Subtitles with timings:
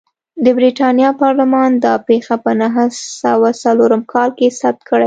[0.43, 2.85] د برېټانیا پارلمان دا پېښه په نهه
[3.21, 4.99] سوه څلورم کال کې ثبت کړې ده.